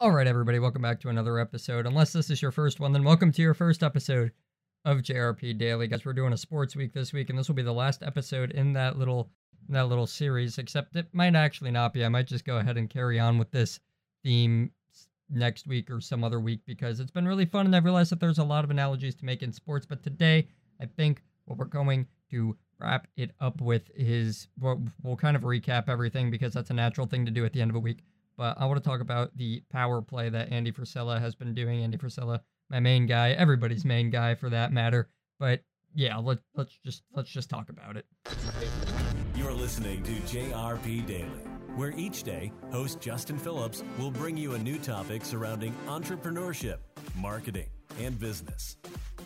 [0.00, 1.84] All right, everybody, welcome back to another episode.
[1.84, 4.30] Unless this is your first one, then welcome to your first episode
[4.84, 5.88] of JRP Daily.
[5.88, 8.52] Guys, we're doing a sports week this week, and this will be the last episode
[8.52, 9.28] in that little
[9.66, 12.04] in that little series, except it might actually not be.
[12.04, 13.80] I might just go ahead and carry on with this
[14.22, 14.70] theme
[15.30, 18.20] next week or some other week because it's been really fun and I've realized that
[18.20, 19.84] there's a lot of analogies to make in sports.
[19.84, 20.46] But today,
[20.80, 25.42] I think what we're going to wrap it up with is we'll, we'll kind of
[25.42, 28.04] recap everything because that's a natural thing to do at the end of a week
[28.38, 31.82] but I want to talk about the power play that Andy Frisella has been doing.
[31.82, 32.40] Andy Frisella,
[32.70, 35.10] my main guy, everybody's main guy for that matter.
[35.40, 35.64] But
[35.94, 38.06] yeah, let, let's just let's just talk about it.
[39.34, 44.58] You're listening to JRP Daily, where each day host Justin Phillips will bring you a
[44.58, 46.78] new topic surrounding entrepreneurship,
[47.16, 48.76] marketing, and business.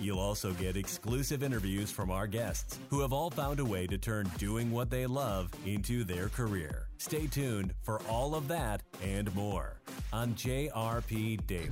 [0.00, 3.98] You'll also get exclusive interviews from our guests who have all found a way to
[3.98, 6.86] turn doing what they love into their career.
[6.96, 9.76] Stay tuned for all of that and more
[10.10, 11.70] on JRP Daily.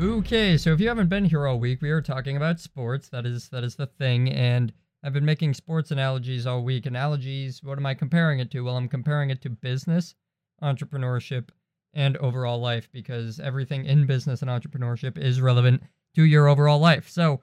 [0.00, 3.08] Okay, so if you haven't been here all week, we are talking about sports.
[3.08, 6.86] That is that is the thing and I've been making sports analogies all week.
[6.86, 8.60] Analogies, what am I comparing it to?
[8.60, 10.14] Well, I'm comparing it to business,
[10.62, 11.48] entrepreneurship,
[11.92, 15.82] and overall life because everything in business and entrepreneurship is relevant
[16.14, 17.08] to your overall life.
[17.08, 17.40] So,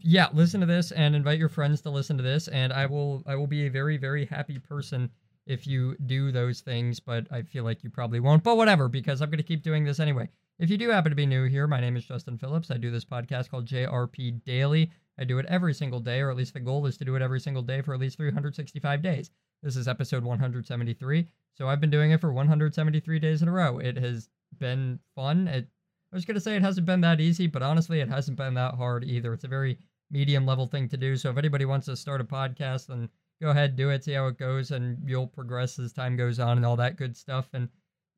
[0.00, 3.22] yeah, listen to this and invite your friends to listen to this and I will
[3.26, 5.10] I will be a very very happy person
[5.46, 8.42] if you do those things, but I feel like you probably won't.
[8.42, 10.28] But whatever because I'm going to keep doing this anyway.
[10.58, 12.70] If you do happen to be new here, my name is Justin Phillips.
[12.70, 14.90] I do this podcast called JRP Daily.
[15.18, 17.22] I do it every single day, or at least the goal is to do it
[17.22, 19.30] every single day for at least 365 days.
[19.62, 21.28] This is episode 173.
[21.54, 23.78] So I've been doing it for 173 days in a row.
[23.78, 25.48] It has been fun.
[25.48, 25.68] It
[26.16, 28.74] was going to say it hasn't been that easy, but honestly, it hasn't been that
[28.74, 29.34] hard either.
[29.34, 29.78] It's a very
[30.10, 31.14] medium level thing to do.
[31.14, 34.26] So if anybody wants to start a podcast, then go ahead, do it, see how
[34.28, 37.48] it goes, and you'll progress as time goes on and all that good stuff.
[37.52, 37.68] And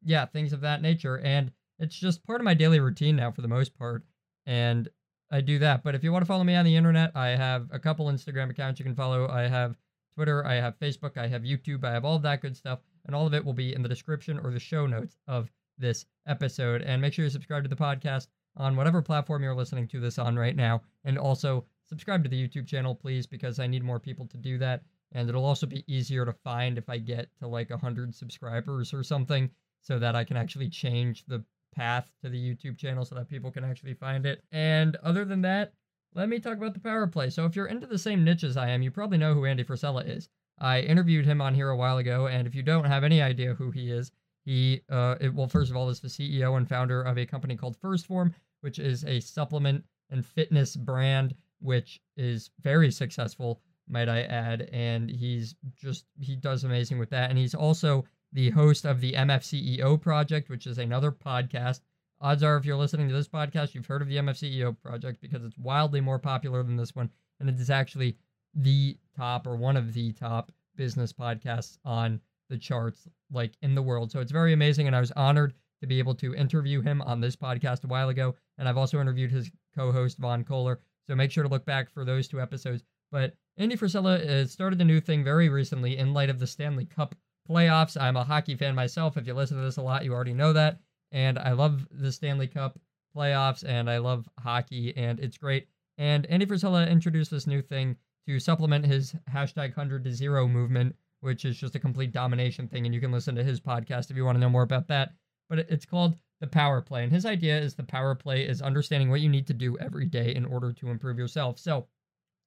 [0.04, 1.18] yeah, things of that nature.
[1.18, 4.04] And it's just part of my daily routine now for the most part.
[4.46, 4.88] And
[5.32, 5.82] I do that.
[5.82, 8.48] But if you want to follow me on the internet, I have a couple Instagram
[8.48, 9.28] accounts you can follow.
[9.28, 9.76] I have
[10.14, 12.78] Twitter, I have Facebook, I have YouTube, I have all of that good stuff.
[13.06, 16.04] And all of it will be in the description or the show notes of this
[16.26, 16.82] episode.
[16.82, 20.18] And make sure you subscribe to the podcast on whatever platform you're listening to this
[20.18, 20.82] on right now.
[21.04, 24.58] And also subscribe to the YouTube channel, please, because I need more people to do
[24.58, 24.82] that.
[25.12, 29.02] And it'll also be easier to find if I get to like 100 subscribers or
[29.02, 29.50] something
[29.80, 31.42] so that I can actually change the
[31.74, 34.42] path to the YouTube channel so that people can actually find it.
[34.52, 35.72] And other than that,
[36.14, 37.30] let me talk about the power play.
[37.30, 39.64] So if you're into the same niche as I am, you probably know who Andy
[39.64, 40.28] Frisella is.
[40.58, 43.54] I interviewed him on here a while ago, and if you don't have any idea
[43.54, 44.10] who he is,
[44.48, 47.54] he, uh, it, well, first of all, is the CEO and founder of a company
[47.54, 53.60] called 1st Form, which is a supplement and fitness brand, which is very successful,
[53.90, 54.70] might I add.
[54.72, 57.28] And he's just, he does amazing with that.
[57.28, 61.80] And he's also the host of the MFCEO Project, which is another podcast.
[62.22, 65.44] Odds are, if you're listening to this podcast, you've heard of the MFCEO Project because
[65.44, 67.10] it's wildly more popular than this one.
[67.38, 68.16] And it is actually
[68.54, 73.82] the top or one of the top business podcasts on the charts like in the
[73.82, 74.10] world.
[74.10, 77.20] So it's very amazing and I was honored to be able to interview him on
[77.20, 80.80] this podcast a while ago and I've also interviewed his co-host Von Kohler.
[81.06, 82.82] So make sure to look back for those two episodes.
[83.10, 86.84] But Andy Frisella uh, started a new thing very recently in light of the Stanley
[86.84, 87.14] Cup
[87.48, 88.00] playoffs.
[88.00, 89.16] I'm a hockey fan myself.
[89.16, 90.80] If you listen to this a lot, you already know that.
[91.12, 92.78] And I love the Stanley Cup
[93.16, 95.68] playoffs and I love hockey and it's great.
[95.96, 100.94] And Andy Frisella introduced this new thing to supplement his hashtag 100 to 0 movement
[101.20, 102.86] which is just a complete domination thing.
[102.86, 105.10] And you can listen to his podcast if you want to know more about that.
[105.48, 107.02] But it's called the power play.
[107.02, 110.06] And his idea is the power play is understanding what you need to do every
[110.06, 111.58] day in order to improve yourself.
[111.58, 111.86] So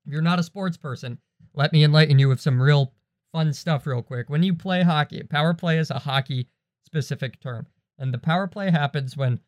[0.05, 1.17] if you're not a sports person,
[1.53, 2.93] let me enlighten you with some real
[3.31, 4.29] fun stuff real quick.
[4.29, 6.47] When you play hockey, power play is a hockey
[6.85, 7.67] specific term.
[7.97, 9.39] And the power play happens when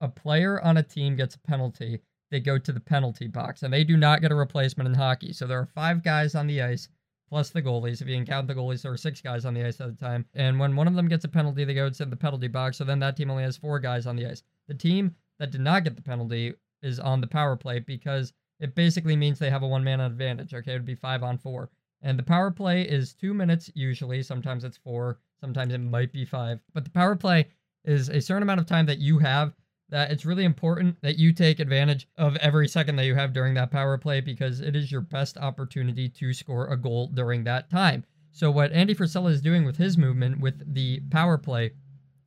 [0.00, 3.72] a player on a team gets a penalty, they go to the penalty box and
[3.72, 5.32] they do not get a replacement in hockey.
[5.32, 6.88] So there are five guys on the ice
[7.34, 8.00] plus the goalies.
[8.00, 9.96] If you can count the goalies, there are six guys on the ice at a
[9.96, 10.24] time.
[10.34, 12.76] And when one of them gets a penalty, they go to the penalty box.
[12.76, 14.44] So then that team only has four guys on the ice.
[14.68, 18.76] The team that did not get the penalty is on the power play because it
[18.76, 20.54] basically means they have a one man advantage.
[20.54, 21.70] Okay, it would be five on four.
[22.02, 24.22] And the power play is two minutes usually.
[24.22, 26.60] Sometimes it's four, sometimes it might be five.
[26.72, 27.48] But the power play
[27.84, 29.54] is a certain amount of time that you have
[29.88, 33.54] that it's really important that you take advantage of every second that you have during
[33.54, 37.70] that power play because it is your best opportunity to score a goal during that
[37.70, 38.04] time.
[38.32, 41.72] So what Andy Frisella is doing with his movement with the power play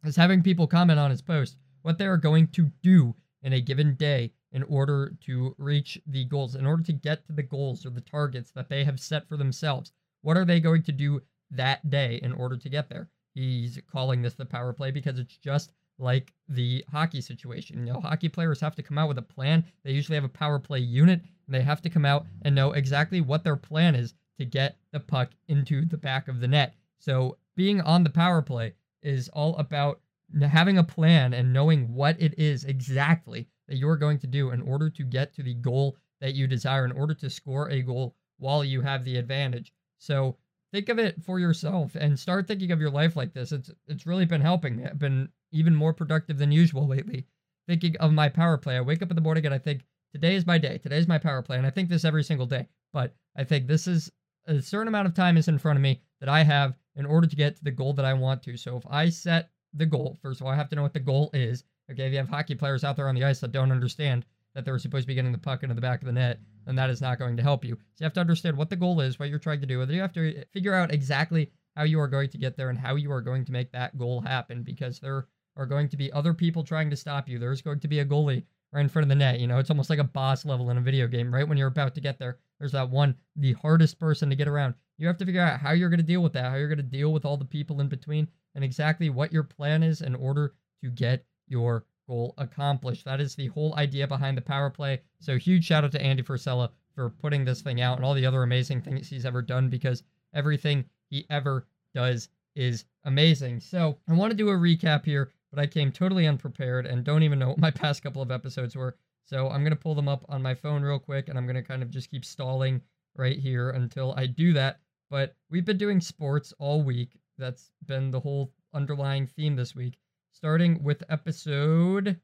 [0.05, 3.61] is having people comment on his post what they are going to do in a
[3.61, 7.85] given day in order to reach the goals, in order to get to the goals
[7.85, 9.91] or the targets that they have set for themselves.
[10.21, 11.21] What are they going to do
[11.51, 13.09] that day in order to get there?
[13.33, 17.85] He's calling this the power play because it's just like the hockey situation.
[17.85, 19.65] You know, hockey players have to come out with a plan.
[19.83, 22.73] They usually have a power play unit, and they have to come out and know
[22.73, 26.75] exactly what their plan is to get the puck into the back of the net.
[26.99, 30.01] So being on the power play is all about
[30.41, 34.61] having a plan and knowing what it is exactly that you're going to do in
[34.61, 38.15] order to get to the goal that you desire, in order to score a goal
[38.37, 39.73] while you have the advantage.
[39.97, 40.37] So
[40.71, 43.51] think of it for yourself and start thinking of your life like this.
[43.51, 44.85] It's it's really been helping.
[44.85, 47.27] I've been even more productive than usual lately.
[47.67, 48.77] Thinking of my power play.
[48.77, 49.83] I wake up in the morning and I think
[50.13, 50.77] today is my day.
[50.77, 51.57] Today's my power play.
[51.57, 52.67] And I think this every single day.
[52.93, 54.11] But I think this is
[54.45, 57.27] a certain amount of time is in front of me that I have in order
[57.27, 58.57] to get to the goal that I want to.
[58.57, 60.99] So if I set the goal, first of all, I have to know what the
[60.99, 61.63] goal is.
[61.91, 64.65] Okay, if you have hockey players out there on the ice that don't understand that
[64.65, 66.89] they're supposed to be getting the puck into the back of the net, then that
[66.89, 67.75] is not going to help you.
[67.75, 69.93] So you have to understand what the goal is, what you're trying to do, whether
[69.93, 72.79] you have to eh, figure out exactly how you are going to get there and
[72.79, 76.11] how you are going to make that goal happen because there are going to be
[76.11, 77.39] other people trying to stop you.
[77.39, 79.39] There's going to be a goalie right in front of the net.
[79.39, 81.47] You know, it's almost like a boss level in a video game, right?
[81.47, 84.75] When you're about to get there, there's that one, the hardest person to get around.
[84.97, 86.77] You have to figure out how you're going to deal with that, how you're going
[86.77, 90.15] to deal with all the people in between, and exactly what your plan is in
[90.15, 93.05] order to get your goal accomplished.
[93.05, 95.01] That is the whole idea behind the power play.
[95.19, 98.25] So huge shout out to Andy Frisella for putting this thing out and all the
[98.25, 103.59] other amazing things he's ever done because everything he ever does is amazing.
[103.59, 107.23] So I want to do a recap here, but I came totally unprepared and don't
[107.23, 108.97] even know what my past couple of episodes were.
[109.25, 111.55] So I'm going to pull them up on my phone real quick and I'm going
[111.55, 112.81] to kind of just keep stalling
[113.15, 114.79] right here until I do that.
[115.09, 117.19] But we've been doing sports all week.
[117.37, 119.97] That's been the whole underlying theme this week.
[120.31, 122.19] Starting with episode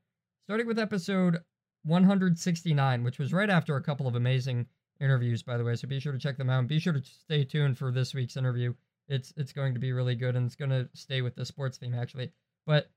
[0.46, 1.40] starting with episode
[1.84, 4.66] 169, which was right after a couple of amazing
[5.00, 5.76] interviews, by the way.
[5.76, 6.60] So be sure to check them out.
[6.60, 8.74] And be sure to stay tuned for this week's interview.
[9.08, 11.78] It's it's going to be really good and it's going to stay with the sports
[11.78, 12.32] theme actually.
[12.66, 12.90] But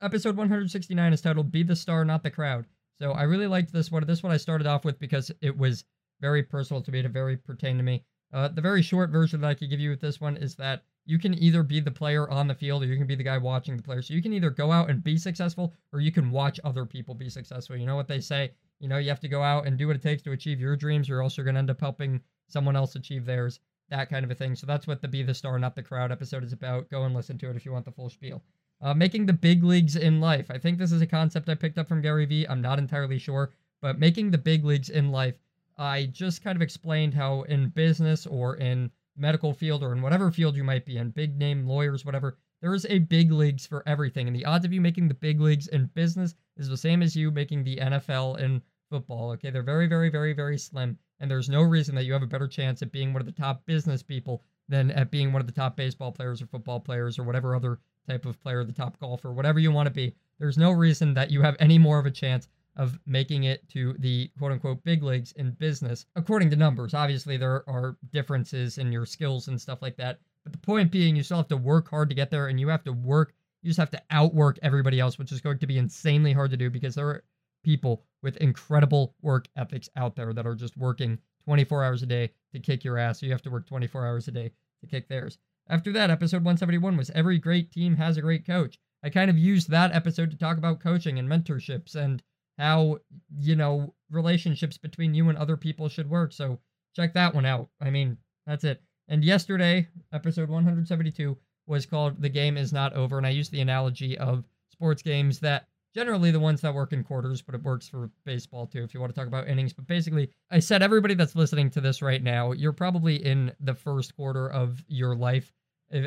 [0.00, 2.66] episode 169 is titled "Be the Star, Not the Crowd."
[2.98, 4.06] So I really liked this one.
[4.06, 5.84] This one I started off with because it was
[6.20, 7.00] very personal to me.
[7.00, 8.04] It very pertained to me.
[8.32, 10.84] Uh, the very short version that I could give you with this one is that
[11.04, 13.36] you can either be the player on the field or you can be the guy
[13.38, 14.02] watching the player.
[14.02, 17.14] So you can either go out and be successful or you can watch other people
[17.14, 17.76] be successful.
[17.76, 18.52] You know what they say?
[18.78, 20.76] You know, you have to go out and do what it takes to achieve your
[20.76, 21.10] dreams.
[21.10, 24.30] Or else you're going to end up helping someone else achieve theirs, that kind of
[24.30, 24.54] a thing.
[24.54, 26.88] So that's what the Be the Star, Not the Crowd episode is about.
[26.88, 28.42] Go and listen to it if you want the full spiel.
[28.82, 30.50] Uh, making the big leagues in life.
[30.50, 32.48] I think this is a concept I picked up from Gary Vee.
[32.48, 35.36] I'm not entirely sure, but making the big leagues in life.
[35.78, 40.32] I just kind of explained how in business or in medical field or in whatever
[40.32, 43.82] field you might be in, big name lawyers, whatever, there is a big leagues for
[43.86, 44.26] everything.
[44.26, 47.14] And the odds of you making the big leagues in business is the same as
[47.14, 49.30] you making the NFL in football.
[49.32, 50.98] Okay, they're very, very, very, very slim.
[51.20, 53.32] And there's no reason that you have a better chance at being one of the
[53.32, 57.18] top business people than at being one of the top baseball players or football players
[57.18, 57.78] or whatever other
[58.08, 60.14] type of player, the top golfer, whatever you want to be.
[60.38, 63.94] There's no reason that you have any more of a chance of making it to
[63.98, 66.94] the quote unquote big leagues in business, according to numbers.
[66.94, 70.20] Obviously, there are differences in your skills and stuff like that.
[70.42, 72.68] But the point being, you still have to work hard to get there, and you
[72.68, 75.78] have to work, you just have to outwork everybody else, which is going to be
[75.78, 77.24] insanely hard to do because there are
[77.62, 82.30] people with incredible work ethics out there that are just working 24 hours a day
[82.52, 83.20] to kick your ass.
[83.20, 84.50] So you have to work 24 hours a day
[84.80, 85.38] to kick theirs.
[85.68, 88.78] After that, episode 171 was Every Great Team Has a Great Coach.
[89.02, 92.22] I kind of used that episode to talk about coaching and mentorships and
[92.58, 92.98] how
[93.38, 96.32] you know relationships between you and other people should work.
[96.32, 96.60] So
[96.94, 97.68] check that one out.
[97.80, 98.82] I mean, that's it.
[99.08, 103.60] And yesterday, episode 172 was called "The Game Is Not Over," and I used the
[103.60, 107.88] analogy of sports games that generally the ones that work in quarters, but it works
[107.88, 109.72] for baseball too if you want to talk about innings.
[109.72, 113.74] But basically, I said everybody that's listening to this right now, you're probably in the
[113.74, 115.52] first quarter of your life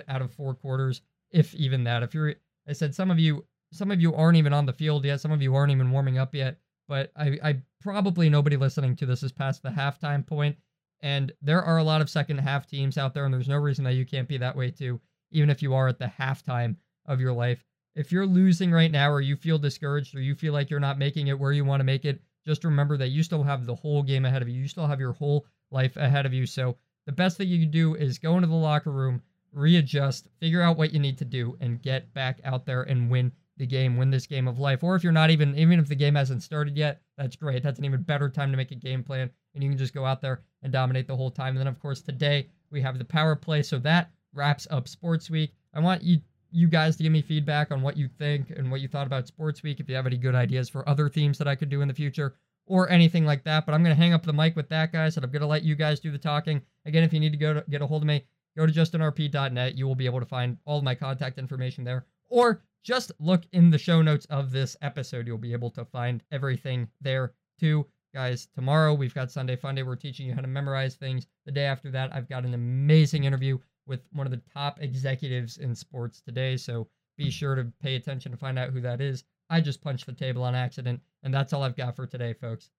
[0.07, 1.01] out of four quarters,
[1.31, 2.03] if even that.
[2.03, 2.35] If you're,
[2.67, 5.19] I said some of you some of you aren't even on the field yet.
[5.19, 6.57] Some of you aren't even warming up yet.
[6.87, 10.55] But I, I probably nobody listening to this is past the halftime point,
[11.01, 13.83] and there are a lot of second half teams out there, and there's no reason
[13.85, 15.01] that you can't be that way too,
[15.31, 16.75] even if you are at the halftime
[17.07, 17.63] of your life.
[17.95, 20.99] If you're losing right now, or you feel discouraged, or you feel like you're not
[20.99, 23.75] making it where you want to make it, just remember that you still have the
[23.75, 24.61] whole game ahead of you.
[24.61, 26.45] You still have your whole life ahead of you.
[26.45, 29.21] So the best thing you can do is go into the locker room,
[29.53, 33.31] readjust, figure out what you need to do, and get back out there and win
[33.57, 34.83] the game, win this game of life.
[34.83, 37.63] Or if you're not even, even if the game hasn't started yet, that's great.
[37.63, 40.03] That's an even better time to make a game plan, and you can just go
[40.03, 41.51] out there and dominate the whole time.
[41.51, 43.63] And then, of course, today we have the power play.
[43.63, 45.53] So that wraps up Sports Week.
[45.73, 46.19] I want you
[46.55, 49.27] you guys to give me feedback on what you think and what you thought about
[49.27, 49.81] Sports Week.
[49.81, 51.93] If you have any good ideas for other themes that I could do in the
[51.93, 52.35] future
[52.65, 53.65] or anything like that.
[53.65, 55.47] But I'm going to hang up the mic with that, guys, and I'm going to
[55.47, 56.61] let you guys do the talking.
[56.85, 58.23] Again, if you need to go to get a hold of me,
[58.57, 59.75] go to justinrp.net.
[59.75, 63.69] You will be able to find all my contact information there or just look in
[63.69, 65.27] the show notes of this episode.
[65.27, 67.85] You'll be able to find everything there too.
[68.13, 69.85] Guys, tomorrow we've got Sunday Funday.
[69.85, 71.27] We're teaching you how to memorize things.
[71.45, 75.57] The day after that, I've got an amazing interview with one of the top executives
[75.57, 76.57] in sports today.
[76.57, 76.87] So
[77.17, 77.29] be hmm.
[77.29, 79.23] sure to pay attention to find out who that is.
[79.49, 82.71] I just punched the table on accident, and that's all I've got for today, folks.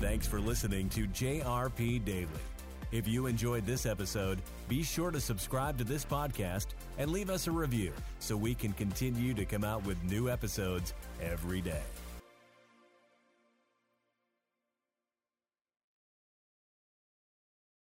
[0.00, 2.28] Thanks for listening to JRP Daily.
[2.92, 6.68] If you enjoyed this episode, be sure to subscribe to this podcast
[6.98, 10.94] and leave us a review so we can continue to come out with new episodes
[11.20, 11.82] every day.